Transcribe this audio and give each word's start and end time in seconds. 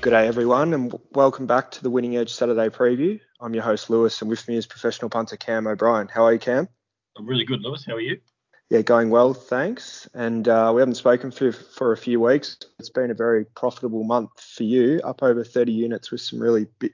Good 0.00 0.10
day, 0.10 0.26
everyone, 0.26 0.74
and 0.74 0.92
welcome 1.12 1.46
back 1.46 1.70
to 1.70 1.82
the 1.84 1.88
Winning 1.88 2.16
Edge 2.16 2.32
Saturday 2.32 2.68
preview. 2.68 3.20
I'm 3.40 3.54
your 3.54 3.62
host, 3.62 3.88
Lewis, 3.88 4.20
and 4.22 4.28
with 4.28 4.46
me 4.48 4.56
is 4.56 4.66
professional 4.66 5.08
punter 5.08 5.36
Cam 5.36 5.68
O'Brien. 5.68 6.08
How 6.08 6.24
are 6.24 6.32
you, 6.32 6.40
Cam? 6.40 6.68
I'm 7.16 7.26
really 7.26 7.44
good, 7.44 7.60
Lewis. 7.62 7.84
How 7.86 7.94
are 7.94 8.00
you? 8.00 8.18
Yeah, 8.70 8.82
going 8.82 9.10
well, 9.10 9.34
thanks. 9.34 10.08
And 10.14 10.48
uh, 10.48 10.72
we 10.74 10.80
haven't 10.80 10.96
spoken 10.96 11.30
for, 11.30 11.52
for 11.52 11.92
a 11.92 11.96
few 11.96 12.18
weeks. 12.18 12.56
It's 12.80 12.90
been 12.90 13.12
a 13.12 13.14
very 13.14 13.44
profitable 13.44 14.02
month 14.02 14.40
for 14.40 14.64
you, 14.64 15.00
up 15.04 15.22
over 15.22 15.44
30 15.44 15.70
units 15.70 16.10
with 16.10 16.22
some 16.22 16.40
really 16.40 16.66
bi- 16.80 16.90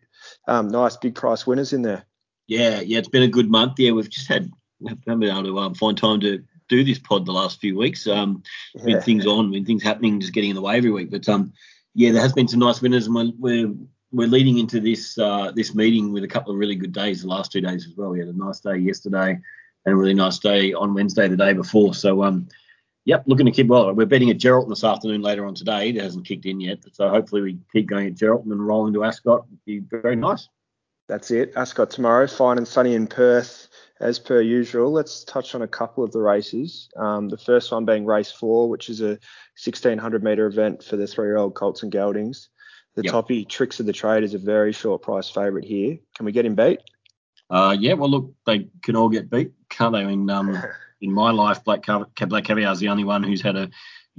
um, 0.47 0.69
nice 0.69 0.99
big 0.99 1.15
price 1.15 1.47
winners 1.47 1.73
in 1.73 1.81
there. 1.81 2.05
Yeah, 2.51 2.81
yeah, 2.81 2.99
it's 2.99 3.09
been 3.09 3.23
a 3.23 3.29
good 3.29 3.49
month. 3.49 3.79
Yeah, 3.79 3.93
we've 3.93 4.11
just 4.11 4.27
had 4.27 4.51
haven't 4.85 5.21
been 5.21 5.31
able 5.31 5.45
to 5.45 5.59
um, 5.61 5.75
find 5.75 5.97
time 5.97 6.19
to 6.21 6.43
do 6.69 6.83
this 6.83 6.99
pod 6.99 7.25
the 7.25 7.33
last 7.33 7.61
few 7.61 7.79
weeks. 7.79 8.09
Um, 8.09 8.43
Yeah. 8.75 8.85
when 8.85 9.03
things 9.03 9.25
on, 9.25 9.53
when 9.53 9.65
things 9.65 9.85
happening, 9.85 10.19
just 10.19 10.33
getting 10.33 10.51
in 10.51 10.57
the 10.57 10.63
way 10.63 10.77
every 10.77 10.91
week. 10.91 11.13
But 11.13 11.29
um, 11.29 11.53
yeah, 11.95 12.11
there 12.11 12.23
has 12.23 12.33
been 12.33 12.49
some 12.49 12.59
nice 12.59 12.83
winners, 12.83 13.07
and 13.07 13.15
we're 13.15 13.33
we're, 13.39 13.73
we're 14.11 14.27
leading 14.27 14.59
into 14.59 14.81
this 14.81 15.17
uh, 15.17 15.53
this 15.55 15.77
meeting 15.77 16.13
with 16.13 16.25
a 16.25 16.29
couple 16.29 16.53
of 16.53 16.59
really 16.59 16.75
good 16.75 16.93
days. 16.93 17.23
The 17.23 17.29
last 17.29 17.53
two 17.53 17.61
days 17.61 17.87
as 17.87 17.97
well. 17.97 18.11
We 18.11 18.19
had 18.19 18.29
a 18.29 18.37
nice 18.37 18.59
day 18.59 18.79
yesterday, 18.79 19.39
and 19.87 19.93
a 19.93 19.97
really 19.97 20.15
nice 20.15 20.41
day 20.41 20.73
on 20.73 20.93
Wednesday, 20.93 21.29
the 21.29 21.37
day 21.37 21.53
before. 21.53 21.95
So 21.95 22.25
um, 22.25 22.49
yep, 23.05 23.23
looking 23.27 23.47
to 23.47 23.53
keep 23.53 23.69
well. 23.69 23.95
We're 23.95 24.07
betting 24.07 24.31
at 24.31 24.39
Geraldton 24.39 24.71
this 24.71 24.83
afternoon 24.83 25.23
later 25.23 25.47
on 25.47 25.55
today. 25.55 25.91
It 25.91 26.03
hasn't 26.03 26.27
kicked 26.27 26.47
in 26.47 26.59
yet, 26.59 26.79
so 26.93 27.11
hopefully 27.11 27.43
we 27.43 27.59
keep 27.73 27.87
going 27.87 28.09
at 28.09 28.15
Geraldton 28.15 28.51
and 28.51 28.67
rolling 28.67 28.95
to 28.95 29.05
Ascot. 29.05 29.47
It'd 29.47 29.65
be 29.65 29.99
very 29.99 30.17
nice. 30.17 30.49
That's 31.11 31.33
it. 31.33 31.53
Ascot 31.57 31.91
tomorrow, 31.91 32.29
fine 32.29 32.57
and 32.57 32.69
sunny 32.69 32.95
in 32.95 33.09
Perth, 33.09 33.67
as 33.99 34.21
per 34.21 34.41
usual. 34.41 34.93
Let's 34.93 35.25
touch 35.25 35.57
on 35.57 35.63
a 35.63 35.67
couple 35.67 36.05
of 36.05 36.13
the 36.13 36.21
races. 36.21 36.89
Um, 36.97 37.29
the 37.29 37.37
first 37.37 37.73
one 37.73 37.85
being 37.85 38.07
race 38.07 38.31
four, 38.31 38.69
which 38.69 38.89
is 38.89 39.01
a 39.01 39.19
1600 39.59 40.23
metre 40.23 40.47
event 40.47 40.85
for 40.85 40.97
the 40.97 41.09
three 41.09 41.27
year 41.27 41.37
old 41.37 41.57
Colts 41.57 41.83
and 41.83 41.91
Geldings. 41.91 42.47
The 42.95 43.03
Yep. 43.03 43.13
toppy 43.13 43.45
Tricks 43.45 43.81
of 43.81 43.87
the 43.87 43.93
Trade 43.93 44.23
is 44.23 44.35
a 44.35 44.39
very 44.39 44.71
short 44.71 45.03
price 45.03 45.29
favourite 45.29 45.67
here. 45.67 45.99
Can 46.15 46.27
we 46.27 46.31
get 46.33 46.47
him 46.47 46.55
beat? 46.55 46.79
Uh, 47.51 47.77
yeah, 47.77 47.95
well, 47.95 48.09
look, 48.09 48.33
they 48.47 48.69
can 48.81 48.95
all 48.95 49.09
get 49.09 49.29
beat, 49.29 49.51
can't 49.69 49.93
they? 49.93 50.03
I 50.03 50.07
mean, 50.07 50.31
um, 50.31 50.57
in 51.01 51.11
my 51.13 51.33
life, 51.33 51.65
Black, 51.65 51.83
Cav- 51.83 52.29
Black 52.29 52.45
Caviar 52.45 52.73
is 52.73 52.79
the 52.79 52.89
only 52.89 53.03
one 53.03 53.25
who's 53.25 53.43
had 53.43 53.57
a, 53.57 53.69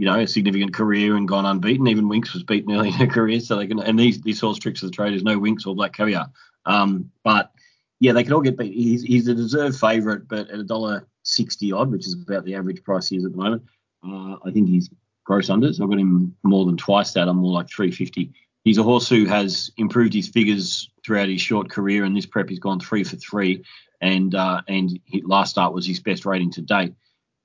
you 0.01 0.07
know, 0.07 0.17
a 0.17 0.25
significant 0.25 0.73
career 0.73 1.15
and 1.15 1.27
gone 1.27 1.45
unbeaten. 1.45 1.87
Even 1.87 2.09
Winks 2.09 2.33
was 2.33 2.41
beaten 2.41 2.73
early 2.73 2.87
in 2.87 2.95
her 2.95 3.05
career, 3.05 3.39
so 3.39 3.55
they 3.55 3.67
can. 3.67 3.79
And 3.79 3.99
these 3.99 4.19
these 4.19 4.41
horse 4.41 4.57
tricks 4.57 4.81
of 4.81 4.89
the 4.89 4.95
trade 4.95 5.13
is 5.13 5.21
no 5.21 5.37
Winks 5.37 5.67
or 5.67 5.75
Black 5.75 5.93
Caviar. 5.93 6.31
Um, 6.65 7.11
but 7.23 7.51
yeah, 7.99 8.13
they 8.13 8.23
can 8.23 8.33
all 8.33 8.41
get 8.41 8.57
beat. 8.57 8.73
He's 8.73 9.03
he's 9.03 9.27
a 9.27 9.35
deserved 9.35 9.79
favourite, 9.79 10.27
but 10.27 10.49
at 10.49 10.59
a 10.59 10.63
dollar 10.63 11.07
sixty 11.21 11.71
odd, 11.71 11.91
which 11.91 12.07
is 12.07 12.15
about 12.15 12.45
the 12.45 12.55
average 12.55 12.83
price 12.83 13.09
he 13.09 13.17
is 13.17 13.25
at 13.25 13.31
the 13.31 13.37
moment, 13.37 13.61
uh, 14.03 14.37
I 14.43 14.49
think 14.51 14.69
he's 14.69 14.89
gross 15.23 15.49
unders. 15.49 15.75
So 15.75 15.83
I've 15.83 15.89
got 15.91 15.99
him 15.99 16.35
more 16.41 16.65
than 16.65 16.77
twice 16.77 17.13
that. 17.13 17.27
I'm 17.27 17.37
more 17.37 17.53
like 17.53 17.69
three 17.69 17.91
fifty. 17.91 18.33
He's 18.63 18.79
a 18.79 18.83
horse 18.83 19.07
who 19.07 19.25
has 19.25 19.69
improved 19.77 20.15
his 20.15 20.29
figures 20.29 20.89
throughout 21.05 21.29
his 21.29 21.41
short 21.41 21.69
career, 21.69 22.05
and 22.05 22.17
this 22.17 22.25
prep 22.25 22.49
he's 22.49 22.57
gone 22.57 22.79
three 22.79 23.03
for 23.03 23.17
three, 23.17 23.63
and 24.01 24.33
uh, 24.33 24.63
and 24.67 24.99
last 25.25 25.51
start 25.51 25.75
was 25.75 25.85
his 25.85 25.99
best 25.99 26.25
rating 26.25 26.53
to 26.53 26.61
date, 26.63 26.95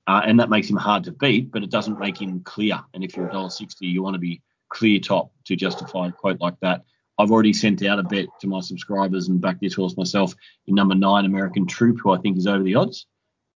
uh, 0.07 0.21
and 0.25 0.39
that 0.39 0.49
makes 0.49 0.69
him 0.69 0.77
hard 0.77 1.03
to 1.03 1.11
beat, 1.11 1.51
but 1.51 1.63
it 1.63 1.69
doesn't 1.69 1.99
make 1.99 2.19
him 2.19 2.41
clear. 2.41 2.79
And 2.93 3.03
if 3.03 3.15
you're 3.15 3.27
a 3.27 3.31
dollar 3.31 3.49
sixty, 3.49 3.87
you 3.87 4.01
want 4.01 4.15
to 4.15 4.19
be 4.19 4.41
clear 4.69 4.99
top 4.99 5.31
to 5.45 5.55
justify 5.55 6.07
a 6.07 6.11
quote 6.11 6.39
like 6.41 6.59
that. 6.61 6.83
I've 7.19 7.31
already 7.31 7.53
sent 7.53 7.83
out 7.83 7.99
a 7.99 8.03
bet 8.03 8.27
to 8.41 8.47
my 8.47 8.59
subscribers 8.61 9.27
and 9.27 9.41
backed 9.41 9.61
this 9.61 9.73
horse 9.73 9.97
myself 9.97 10.35
in 10.67 10.75
number 10.75 10.93
nine, 10.95 11.25
American 11.25 11.65
Troop, 11.65 11.99
who 12.01 12.11
I 12.11 12.17
think 12.17 12.37
is 12.37 12.47
over 12.47 12.63
the 12.63 12.75
odds. 12.75 13.07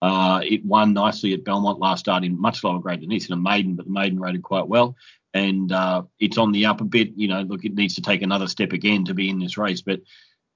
Uh, 0.02 0.40
it 0.42 0.64
won 0.64 0.94
nicely 0.94 1.34
at 1.34 1.44
Belmont 1.44 1.78
last 1.78 2.00
start 2.00 2.24
in 2.24 2.40
much 2.40 2.64
lower 2.64 2.78
grade 2.78 3.02
than 3.02 3.10
this 3.10 3.28
in 3.28 3.34
a 3.34 3.36
maiden, 3.36 3.76
but 3.76 3.84
the 3.84 3.92
maiden 3.92 4.18
rated 4.18 4.42
quite 4.42 4.66
well. 4.66 4.96
And 5.34 5.70
uh, 5.70 6.04
it's 6.18 6.38
on 6.38 6.52
the 6.52 6.64
up 6.66 6.80
a 6.80 6.84
bit. 6.84 7.10
You 7.16 7.28
know, 7.28 7.42
look, 7.42 7.64
it 7.64 7.74
needs 7.74 7.96
to 7.96 8.02
take 8.02 8.22
another 8.22 8.48
step 8.48 8.72
again 8.72 9.04
to 9.04 9.14
be 9.14 9.28
in 9.28 9.38
this 9.38 9.58
race, 9.58 9.82
but 9.82 10.00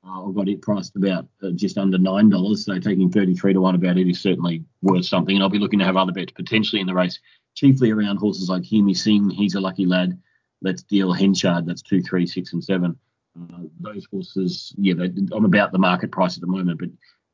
uh, 0.06 0.28
I've 0.28 0.34
got 0.34 0.48
it 0.48 0.62
priced 0.62 0.96
about 0.96 1.26
uh, 1.42 1.50
just 1.50 1.78
under 1.78 1.98
nine 1.98 2.28
dollars. 2.28 2.64
So 2.64 2.78
taking 2.78 3.10
33 3.10 3.54
to 3.54 3.60
one 3.60 3.74
about 3.74 3.98
it 3.98 4.08
is 4.08 4.20
certainly 4.20 4.64
worth 4.82 5.06
something. 5.06 5.36
And 5.36 5.42
I'll 5.42 5.48
be 5.48 5.58
looking 5.58 5.78
to 5.78 5.84
have 5.84 5.96
other 5.96 6.12
bets 6.12 6.32
potentially 6.32 6.80
in 6.80 6.86
the 6.86 6.94
race, 6.94 7.18
chiefly 7.54 7.90
around 7.90 8.18
horses 8.18 8.48
like 8.48 8.64
Hear 8.64 8.84
Me 8.84 8.94
Sing. 8.94 9.30
He's 9.30 9.54
a 9.54 9.60
lucky 9.60 9.86
lad. 9.86 10.20
Let's 10.62 10.82
deal 10.82 11.12
Henchard. 11.12 11.66
That's 11.66 11.82
two, 11.82 12.02
three, 12.02 12.26
six, 12.26 12.52
and 12.52 12.62
seven. 12.62 12.98
Uh, 13.38 13.62
those 13.80 14.06
horses, 14.10 14.72
yeah, 14.78 14.94
they, 14.94 15.10
I'm 15.32 15.44
about 15.44 15.72
the 15.72 15.78
market 15.78 16.12
price 16.12 16.36
at 16.36 16.40
the 16.40 16.46
moment, 16.46 16.78
but 16.78 16.88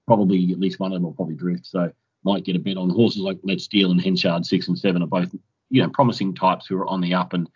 probably 0.07 0.51
at 0.53 0.61
least 0.61 0.81
one 0.81 0.93
of 0.93 0.97
them 0.97 1.03
will 1.03 1.13
probably 1.13 1.35
drift. 1.35 1.67
So 1.67 1.93
might 2.25 2.45
get 2.45 2.57
a 2.57 2.59
bet 2.59 2.77
on 2.77 2.91
horses 2.91 3.21
like 3.21 3.39
Let's 3.43 3.67
Deal 3.67 3.91
and 3.91 4.01
Henchard 4.01 4.47
six 4.47 4.69
and 4.69 4.79
seven 4.79 5.03
are 5.03 5.07
both, 5.07 5.35
you 5.71 5.83
know, 5.83 5.91
promising 5.91 6.35
types 6.35 6.67
who 6.67 6.77
are 6.77 6.87
on 6.87 7.01
the 7.01 7.15
up. 7.15 7.33
And 7.33 7.49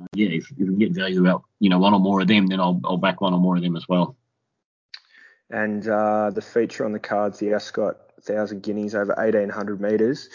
uh, 0.00 0.06
yeah, 0.14 0.28
if, 0.28 0.50
if 0.52 0.68
we 0.68 0.76
get 0.76 0.94
value 0.94 1.28
out, 1.28 1.44
you 1.58 1.70
know, 1.70 1.78
one 1.78 1.94
or 1.94 2.00
more 2.00 2.20
of 2.20 2.28
them, 2.28 2.46
then 2.46 2.60
I'll, 2.60 2.80
I'll 2.84 2.96
back 2.96 3.20
one 3.20 3.34
or 3.34 3.40
more 3.40 3.56
of 3.56 3.62
them 3.62 3.76
as 3.76 3.88
well. 3.88 4.16
And 5.50 5.86
uh, 5.88 6.30
the 6.30 6.42
feature 6.42 6.84
on 6.84 6.92
the 6.92 6.98
cards, 6.98 7.38
the 7.38 7.52
Ascot 7.52 7.96
1,000 8.26 8.62
guineas 8.62 8.94
over 8.94 9.14
1,800 9.16 9.80
metres. 9.80 10.28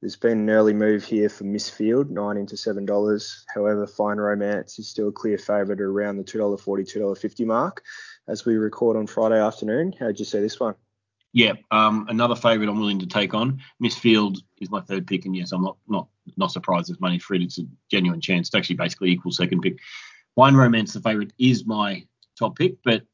There's 0.00 0.16
been 0.16 0.40
an 0.40 0.50
early 0.50 0.72
move 0.72 1.04
here 1.04 1.28
for 1.28 1.44
Miss 1.44 1.70
Field, 1.70 2.10
nine 2.10 2.36
into 2.36 2.56
seven 2.56 2.84
dollars. 2.84 3.44
However, 3.54 3.86
Fine 3.86 4.16
Romance 4.16 4.80
is 4.80 4.88
still 4.88 5.08
a 5.08 5.12
clear 5.12 5.38
favourite 5.38 5.80
around 5.80 6.16
the 6.16 6.24
two 6.24 6.38
dollar 6.38 6.56
forty, 6.56 6.82
two 6.82 6.98
dollar 6.98 7.14
fifty 7.14 7.44
mark. 7.44 7.84
As 8.26 8.44
we 8.44 8.56
record 8.56 8.96
on 8.96 9.06
Friday 9.06 9.40
afternoon, 9.40 9.94
how'd 10.00 10.18
you 10.18 10.24
see 10.24 10.40
this 10.40 10.58
one? 10.58 10.74
Yeah, 11.32 11.52
um, 11.70 12.06
another 12.08 12.34
favourite 12.34 12.68
I'm 12.68 12.80
willing 12.80 12.98
to 12.98 13.06
take 13.06 13.32
on. 13.32 13.60
Miss 13.78 13.96
Field 13.96 14.38
is 14.60 14.72
my 14.72 14.80
third 14.80 15.06
pick, 15.06 15.24
and 15.24 15.36
yes, 15.36 15.52
I'm 15.52 15.62
not 15.62 15.76
not 15.86 16.08
not 16.36 16.50
surprised 16.50 16.88
there's 16.88 17.00
money 17.00 17.20
for 17.20 17.34
it. 17.34 17.42
It's 17.42 17.58
a 17.58 17.62
genuine 17.88 18.20
chance. 18.20 18.48
It's 18.48 18.56
actually 18.56 18.76
basically 18.76 19.10
equal 19.10 19.30
second 19.30 19.60
pick. 19.60 19.78
Fine 20.34 20.56
Romance, 20.56 20.94
the 20.94 21.00
favourite, 21.00 21.32
is 21.38 21.64
my 21.64 22.04
top 22.36 22.56
pick, 22.58 22.74
but 22.84 23.04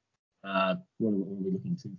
uh, 0.44 0.76
what 0.98 1.10
are 1.10 1.12
we, 1.12 1.22
what 1.22 1.40
are 1.40 1.44
we 1.44 1.50
looking 1.50 1.76
to? 1.82 1.90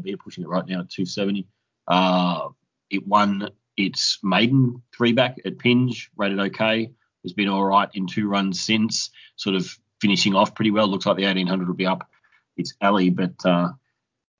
They're 0.00 0.16
pushing 0.16 0.44
it 0.44 0.48
right 0.48 0.66
now 0.66 0.80
at 0.80 0.90
270. 0.90 1.46
Uh, 1.86 2.48
it 2.90 3.06
won 3.06 3.50
its 3.76 4.18
maiden 4.22 4.82
three 4.96 5.12
back 5.12 5.36
at 5.44 5.58
Pinge, 5.58 6.08
rated 6.16 6.40
okay. 6.40 6.90
Has 7.22 7.32
been 7.32 7.48
all 7.48 7.64
right 7.64 7.88
in 7.94 8.06
two 8.06 8.28
runs 8.28 8.60
since, 8.60 9.10
sort 9.36 9.54
of 9.54 9.78
finishing 10.00 10.34
off 10.34 10.54
pretty 10.54 10.70
well. 10.70 10.88
Looks 10.88 11.06
like 11.06 11.16
the 11.16 11.24
1800 11.24 11.68
will 11.68 11.74
be 11.74 11.86
up 11.86 12.08
its 12.56 12.74
alley, 12.80 13.10
but 13.10 13.34
uh, 13.44 13.70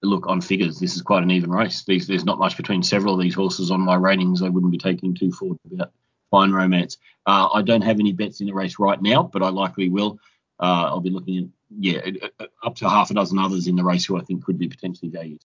look 0.03 0.27
on 0.27 0.41
figures, 0.41 0.79
this 0.79 0.97
is 0.97 1.03
quite 1.03 1.23
an 1.23 1.31
even 1.31 1.51
race. 1.51 1.85
There's, 1.85 2.07
there's 2.07 2.25
not 2.25 2.39
much 2.39 2.57
between 2.57 2.83
several 2.83 3.15
of 3.15 3.21
these 3.21 3.35
horses 3.35 3.71
on 3.71 3.81
my 3.81 3.95
ratings. 3.95 4.43
I 4.43 4.49
wouldn't 4.49 4.73
be 4.73 4.79
taking 4.79 5.15
too 5.15 5.31
forward 5.33 5.59
about 5.73 5.93
Fine 6.31 6.53
Romance. 6.53 6.99
Uh, 7.27 7.49
I 7.53 7.63
don't 7.63 7.83
have 7.83 8.01
any 8.01 8.13
bets 8.13 8.41
in 8.41 8.47
the 8.47 8.55
race 8.55 8.79
right 8.79 9.01
now, 9.01 9.23
but 9.23 9.43
I 9.43 9.51
likely 9.51 9.89
will. 9.89 10.19
Uh, 10.59 10.87
I'll 10.87 11.01
be 11.01 11.11
looking 11.11 11.39
at 11.39 11.45
yeah 11.79 12.01
up 12.63 12.77
to 12.77 12.89
half 12.89 13.11
a 13.11 13.15
dozen 13.15 13.39
others 13.39 13.67
in 13.67 13.77
the 13.77 13.85
race 13.85 14.05
who 14.05 14.17
I 14.17 14.23
think 14.23 14.45
could 14.45 14.59
be 14.59 14.69
potentially 14.69 15.11
valued. 15.11 15.43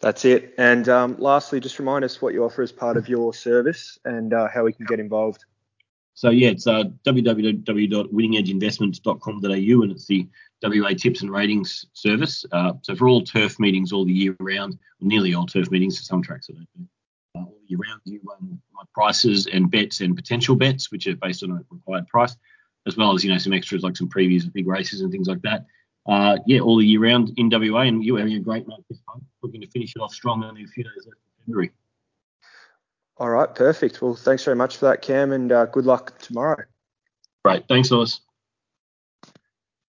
That's 0.00 0.24
it. 0.24 0.54
And 0.56 0.88
um, 0.88 1.16
lastly, 1.18 1.60
just 1.60 1.78
remind 1.78 2.02
us 2.04 2.22
what 2.22 2.32
you 2.32 2.44
offer 2.44 2.62
as 2.62 2.72
part 2.72 2.96
of 2.96 3.06
your 3.08 3.34
service 3.34 3.98
and 4.04 4.32
uh, 4.32 4.46
how 4.48 4.64
we 4.64 4.72
can 4.72 4.86
get 4.86 4.98
involved. 5.00 5.44
So 6.14 6.30
yeah, 6.30 6.48
it's 6.48 6.66
uh, 6.66 6.84
www.winningedgeinvestments.com.au 7.04 9.82
and 9.82 9.92
it's 9.92 10.06
the 10.06 10.26
WA 10.64 10.94
tips 10.94 11.20
and 11.22 11.30
ratings 11.30 11.86
service. 11.92 12.44
Uh, 12.50 12.72
so 12.82 12.96
for 12.96 13.06
all 13.08 13.22
turf 13.22 13.60
meetings 13.60 13.92
all 13.92 14.04
the 14.04 14.12
year 14.12 14.34
round, 14.40 14.76
nearly 15.00 15.32
all 15.34 15.46
turf 15.46 15.70
meetings, 15.70 15.96
for 15.96 16.02
some 16.04 16.20
tracks 16.20 16.50
I 16.50 16.54
don't 16.54 16.66
do. 16.76 16.84
Uh, 17.36 17.42
all 17.42 17.60
year 17.66 17.78
round, 17.78 18.00
you 18.04 18.18
run 18.28 18.60
my 18.72 18.82
prices 18.92 19.46
and 19.46 19.70
bets 19.70 20.00
and 20.00 20.16
potential 20.16 20.56
bets, 20.56 20.90
which 20.90 21.06
are 21.06 21.14
based 21.14 21.44
on 21.44 21.52
a 21.52 21.62
required 21.70 22.08
price, 22.08 22.36
as 22.88 22.96
well 22.96 23.14
as 23.14 23.22
you 23.22 23.30
know 23.30 23.38
some 23.38 23.52
extras 23.52 23.84
like 23.84 23.96
some 23.96 24.08
previews 24.08 24.44
of 24.44 24.52
big 24.52 24.66
races 24.66 25.02
and 25.02 25.12
things 25.12 25.28
like 25.28 25.42
that. 25.42 25.66
Uh, 26.08 26.38
yeah, 26.46 26.60
all 26.60 26.78
the 26.78 26.86
year 26.86 27.00
round 27.00 27.32
in 27.36 27.50
WA, 27.50 27.82
and 27.82 28.02
you're 28.02 28.18
having 28.18 28.34
a 28.34 28.40
great 28.40 28.66
month 28.66 28.84
this 28.88 28.98
month. 29.06 29.22
Looking 29.42 29.60
to 29.60 29.66
finish 29.66 29.94
it 29.94 30.00
off 30.00 30.14
strong 30.14 30.42
only 30.42 30.64
a 30.64 30.66
few 30.66 30.82
days 30.82 30.92
left 30.96 31.06
in 31.06 31.44
February. 31.44 31.70
All 33.18 33.28
right, 33.28 33.54
perfect. 33.54 34.00
Well, 34.00 34.14
thanks 34.14 34.44
very 34.44 34.56
much 34.56 34.78
for 34.78 34.86
that, 34.86 35.02
Cam, 35.02 35.32
and 35.32 35.52
uh, 35.52 35.66
good 35.66 35.84
luck 35.84 36.18
tomorrow. 36.18 36.64
Great, 37.44 37.68
thanks, 37.68 37.90
Lewis. 37.90 38.20